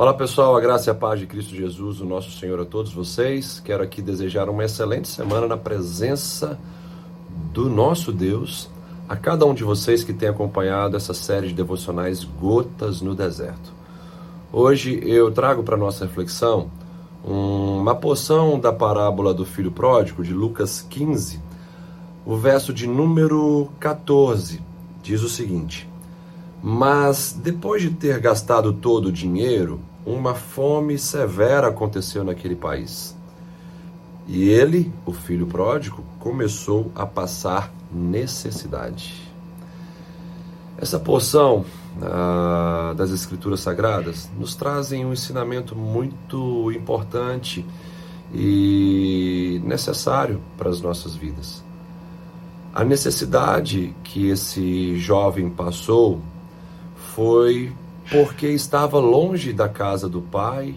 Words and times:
Olá 0.00 0.14
pessoal, 0.14 0.56
a 0.56 0.60
graça 0.62 0.88
e 0.88 0.90
a 0.92 0.94
paz 0.94 1.20
de 1.20 1.26
Cristo 1.26 1.54
Jesus, 1.54 2.00
o 2.00 2.06
nosso 2.06 2.30
Senhor, 2.30 2.58
a 2.58 2.64
todos 2.64 2.90
vocês. 2.90 3.60
Quero 3.62 3.82
aqui 3.82 4.00
desejar 4.00 4.48
uma 4.48 4.64
excelente 4.64 5.06
semana 5.06 5.46
na 5.46 5.58
presença 5.58 6.58
do 7.52 7.68
nosso 7.68 8.10
Deus, 8.10 8.70
a 9.06 9.14
cada 9.14 9.44
um 9.44 9.52
de 9.52 9.62
vocês 9.62 10.02
que 10.02 10.14
tem 10.14 10.30
acompanhado 10.30 10.96
essa 10.96 11.12
série 11.12 11.48
de 11.48 11.52
devocionais 11.52 12.24
Gotas 12.24 13.02
no 13.02 13.14
Deserto. 13.14 13.74
Hoje 14.50 14.98
eu 15.04 15.30
trago 15.30 15.62
para 15.62 15.76
nossa 15.76 16.06
reflexão 16.06 16.70
uma 17.22 17.94
porção 17.94 18.58
da 18.58 18.72
parábola 18.72 19.34
do 19.34 19.44
filho 19.44 19.70
pródigo 19.70 20.24
de 20.24 20.32
Lucas 20.32 20.80
15, 20.80 21.42
o 22.24 22.38
verso 22.38 22.72
de 22.72 22.86
número 22.86 23.68
14 23.78 24.62
diz 25.02 25.22
o 25.22 25.28
seguinte: 25.28 25.86
Mas 26.62 27.38
depois 27.38 27.82
de 27.82 27.90
ter 27.90 28.18
gastado 28.18 28.72
todo 28.72 29.10
o 29.10 29.12
dinheiro, 29.12 29.89
uma 30.04 30.34
fome 30.34 30.98
severa 30.98 31.68
aconteceu 31.68 32.24
naquele 32.24 32.56
país. 32.56 33.16
E 34.26 34.48
ele, 34.48 34.92
o 35.04 35.12
filho 35.12 35.46
pródigo, 35.46 36.04
começou 36.18 36.90
a 36.94 37.04
passar 37.04 37.72
necessidade. 37.92 39.30
Essa 40.78 40.98
porção 40.98 41.64
ah, 42.00 42.94
das 42.96 43.10
Escrituras 43.10 43.60
Sagradas 43.60 44.30
nos 44.38 44.54
trazem 44.54 45.04
um 45.04 45.12
ensinamento 45.12 45.76
muito 45.76 46.70
importante 46.72 47.66
e 48.32 49.60
necessário 49.64 50.40
para 50.56 50.70
as 50.70 50.80
nossas 50.80 51.14
vidas. 51.14 51.62
A 52.72 52.84
necessidade 52.84 53.94
que 54.04 54.28
esse 54.28 54.96
jovem 54.96 55.50
passou 55.50 56.20
foi 56.94 57.72
porque 58.10 58.48
estava 58.48 58.98
longe 58.98 59.52
da 59.52 59.68
casa 59.68 60.08
do 60.08 60.20
Pai, 60.20 60.74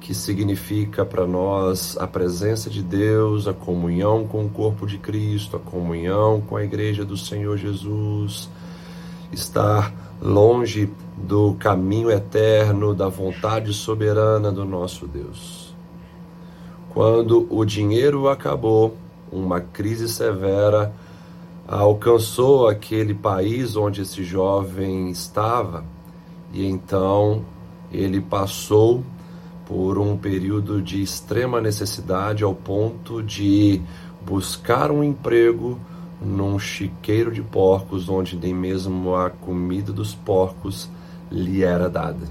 que 0.00 0.12
significa 0.12 1.04
para 1.04 1.24
nós 1.24 1.96
a 1.96 2.08
presença 2.08 2.68
de 2.68 2.82
Deus, 2.82 3.46
a 3.46 3.52
comunhão 3.52 4.26
com 4.26 4.44
o 4.44 4.48
corpo 4.48 4.84
de 4.84 4.98
Cristo, 4.98 5.56
a 5.56 5.60
comunhão 5.60 6.40
com 6.40 6.56
a 6.56 6.64
igreja 6.64 7.04
do 7.04 7.16
Senhor 7.16 7.56
Jesus, 7.56 8.48
estar 9.30 9.94
longe 10.20 10.90
do 11.16 11.54
caminho 11.54 12.10
eterno, 12.10 12.92
da 12.92 13.08
vontade 13.08 13.72
soberana 13.72 14.50
do 14.50 14.64
nosso 14.64 15.06
Deus. 15.06 15.72
Quando 16.90 17.46
o 17.48 17.64
dinheiro 17.64 18.28
acabou, 18.28 18.96
uma 19.30 19.60
crise 19.60 20.08
severa 20.08 20.92
alcançou 21.66 22.66
aquele 22.66 23.14
país 23.14 23.76
onde 23.76 24.02
esse 24.02 24.24
jovem 24.24 25.10
estava 25.10 25.84
e 26.52 26.66
então 26.66 27.42
ele 27.90 28.20
passou 28.20 29.02
por 29.66 29.98
um 29.98 30.16
período 30.16 30.82
de 30.82 31.02
extrema 31.02 31.60
necessidade 31.60 32.44
ao 32.44 32.54
ponto 32.54 33.22
de 33.22 33.80
buscar 34.20 34.90
um 34.90 35.02
emprego 35.02 35.78
num 36.20 36.58
chiqueiro 36.58 37.32
de 37.32 37.42
porcos, 37.42 38.08
onde 38.08 38.36
nem 38.36 38.54
mesmo 38.54 39.14
a 39.14 39.30
comida 39.30 39.92
dos 39.92 40.14
porcos 40.14 40.88
lhe 41.30 41.62
era 41.62 41.88
dada. 41.88 42.28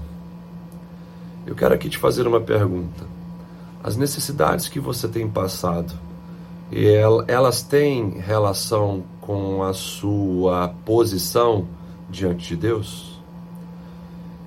Eu 1.46 1.54
quero 1.54 1.74
aqui 1.74 1.88
te 1.88 1.98
fazer 1.98 2.26
uma 2.26 2.40
pergunta. 2.40 3.04
As 3.82 3.96
necessidades 3.96 4.68
que 4.68 4.78
você 4.78 5.08
tem 5.08 5.28
passado, 5.28 5.92
elas 7.26 7.62
têm 7.62 8.20
relação 8.20 9.02
com 9.20 9.62
a 9.62 9.74
sua 9.74 10.68
posição 10.84 11.66
diante 12.08 12.48
de 12.48 12.56
Deus? 12.56 13.11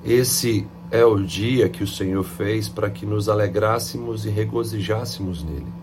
Esse 0.06 0.68
é 0.92 1.04
o 1.04 1.20
dia 1.20 1.68
que 1.68 1.84
o 1.84 1.88
Senhor 1.88 2.24
fez 2.24 2.70
para 2.70 2.92
que 2.92 3.08
nos 3.08 3.28
alegrássemos 3.28 4.24
e 4.24 4.30
regozijássemos 4.30 5.44
nele. 5.44 5.74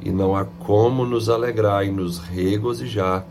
E 0.00 0.12
não 0.12 0.36
há 0.36 0.44
como 0.44 1.04
nos 1.04 1.28
alegrar 1.28 1.84
e 1.84 1.90
nos 1.90 2.20
regozijar 2.20 3.26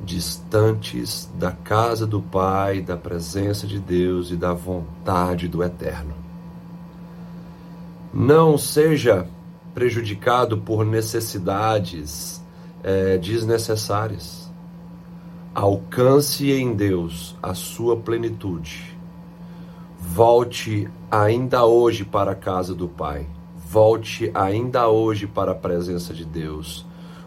distantes 0.00 1.28
da 1.34 1.50
casa 1.50 2.06
do 2.06 2.20
Pai, 2.22 2.80
da 2.80 2.96
presença 2.96 3.66
de 3.66 3.80
Deus 3.80 4.30
e 4.30 4.36
da 4.36 4.52
vontade 4.52 5.48
do 5.48 5.64
Eterno. 5.64 6.14
Não 8.14 8.56
seja 8.56 9.26
prejudicado 9.74 10.58
por 10.58 10.84
necessidades 10.84 12.40
é, 12.84 13.18
desnecessárias. 13.18 14.48
Alcance 15.52 16.52
em 16.52 16.72
Deus 16.72 17.34
a 17.42 17.52
sua 17.52 17.96
plenitude 17.96 18.91
Volte 20.04 20.90
ainda 21.10 21.64
hoje 21.64 22.04
para 22.04 22.32
a 22.32 22.34
casa 22.34 22.74
do 22.74 22.86
Pai. 22.86 23.26
Volte 23.56 24.30
ainda 24.34 24.88
hoje 24.88 25.26
para 25.26 25.52
a 25.52 25.54
presença 25.54 26.12
de 26.12 26.26
Deus. 26.26 26.84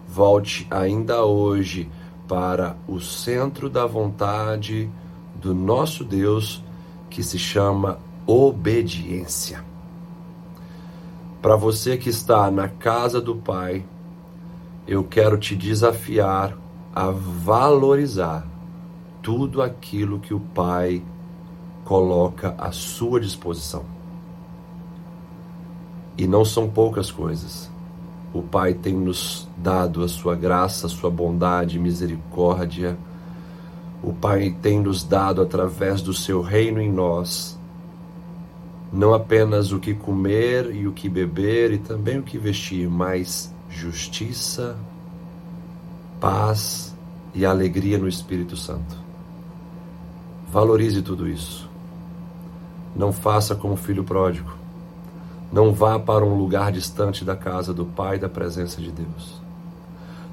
Volte 0.08 0.68
ainda 0.70 1.24
hoje 1.24 1.90
para 2.28 2.78
o 2.88 3.00
centro 3.00 3.72
da 3.72 3.88
vontade 3.88 4.88
do 5.34 5.56
nosso 5.56 6.04
Deus, 6.04 6.64
que 7.10 7.24
se 7.24 7.40
chama 7.40 7.98
obediência. 8.28 9.64
Para 11.42 11.56
você 11.56 11.98
que 11.98 12.10
está 12.10 12.52
na 12.52 12.68
casa 12.68 13.20
do 13.20 13.36
Pai, 13.36 13.84
eu 14.88 15.04
quero 15.04 15.40
te 15.40 15.56
desafiar 15.56 16.56
a 16.94 17.10
valorizar 17.10 18.46
tudo 19.24 19.64
aquilo 19.64 20.20
que 20.20 20.34
o 20.34 20.40
Pai 20.40 21.02
coloca 21.86 22.54
à 22.58 22.74
sua 22.74 23.22
disposição. 23.22 23.86
E 26.18 26.28
não 26.28 26.44
são 26.44 26.70
poucas 26.70 27.10
coisas. 27.10 27.72
O 28.34 28.42
Pai 28.42 28.74
tem 28.74 28.94
nos 28.94 29.48
dado 29.56 30.04
a 30.04 30.10
sua 30.10 30.36
graça, 30.36 30.88
a 30.88 30.90
sua 30.90 31.10
bondade, 31.10 31.80
misericórdia. 31.80 32.98
O 34.04 34.12
Pai 34.12 34.54
tem 34.62 34.82
nos 34.82 35.02
dado 35.02 35.42
através 35.42 36.02
do 36.02 36.14
seu 36.14 36.42
reino 36.42 36.82
em 36.82 36.92
nós 36.92 37.58
não 38.96 39.14
apenas 39.14 39.74
o 39.74 39.80
que 39.80 39.94
comer 39.94 40.74
e 40.74 40.88
o 40.88 40.94
que 40.94 41.10
beber 41.10 41.74
e 41.74 41.78
também 41.78 42.18
o 42.18 42.24
que 42.24 42.38
vestir, 42.38 42.90
mas 42.90 43.54
justiça, 43.70 44.78
paz 46.20 46.96
e 47.34 47.46
alegria 47.46 47.98
no 47.98 48.08
Espírito 48.08 48.56
Santo. 48.56 48.96
Valorize 50.50 51.02
tudo 51.02 51.28
isso. 51.28 51.70
Não 52.96 53.12
faça 53.12 53.56
como 53.56 53.76
filho 53.76 54.04
pródigo. 54.04 54.52
Não 55.52 55.74
vá 55.74 56.00
para 56.00 56.26
um 56.26 56.38
lugar 56.38 56.72
distante 56.72 57.24
da 57.24 57.36
casa 57.36 57.74
do 57.74 57.86
Pai 57.86 58.18
da 58.18 58.30
presença 58.30 58.82
de 58.82 58.92
Deus. 58.92 59.42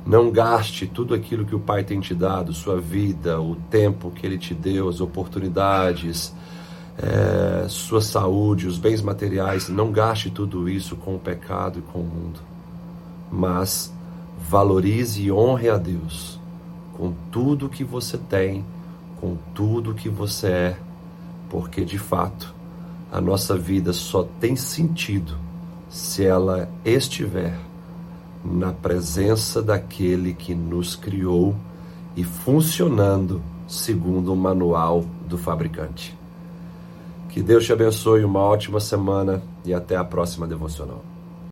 Não 0.04 0.30
gaste 0.30 0.86
tudo 0.86 1.14
aquilo 1.14 1.44
que 1.44 1.54
o 1.54 1.60
Pai 1.60 1.84
tem 1.84 2.00
te 2.00 2.14
dado, 2.14 2.52
sua 2.52 2.80
vida, 2.80 3.40
o 3.40 3.56
tempo 3.70 4.10
que 4.10 4.26
Ele 4.26 4.38
te 4.38 4.52
deu, 4.54 4.88
as 4.88 5.00
oportunidades, 5.00 6.34
é, 6.98 7.66
sua 7.68 8.00
saúde, 8.00 8.66
os 8.66 8.78
bens 8.78 9.00
materiais. 9.00 9.68
Não 9.68 9.92
gaste 9.92 10.30
tudo 10.30 10.68
isso 10.68 10.96
com 10.96 11.14
o 11.14 11.18
pecado 11.18 11.78
e 11.78 11.82
com 11.82 12.00
o 12.00 12.04
mundo. 12.04 12.40
Mas 13.30 13.92
valorize 14.48 15.22
e 15.22 15.32
honre 15.32 15.68
a 15.68 15.76
Deus 15.76 16.40
com 17.02 17.12
tudo 17.30 17.68
que 17.68 17.82
você 17.82 18.16
tem, 18.16 18.64
com 19.20 19.36
tudo 19.54 19.94
que 19.94 20.08
você 20.08 20.46
é 20.46 20.76
porque 21.52 21.84
de 21.84 21.98
fato 21.98 22.54
a 23.12 23.20
nossa 23.20 23.58
vida 23.58 23.92
só 23.92 24.26
tem 24.40 24.56
sentido 24.56 25.36
se 25.90 26.24
ela 26.24 26.66
estiver 26.82 27.54
na 28.42 28.72
presença 28.72 29.62
daquele 29.62 30.32
que 30.32 30.54
nos 30.54 30.96
criou 30.96 31.54
e 32.16 32.24
funcionando 32.24 33.42
segundo 33.68 34.32
o 34.32 34.36
manual 34.36 35.04
do 35.28 35.36
fabricante. 35.36 36.16
Que 37.28 37.42
Deus 37.42 37.66
te 37.66 37.72
abençoe, 37.72 38.24
uma 38.24 38.40
ótima 38.40 38.80
semana 38.80 39.42
e 39.62 39.74
até 39.74 39.94
a 39.94 40.04
próxima 40.04 40.46
devocional. 40.46 41.11